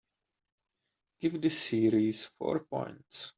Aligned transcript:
Give 1.19 1.39
this 1.39 1.59
series 1.59 2.25
four 2.39 2.61
points 2.61 3.29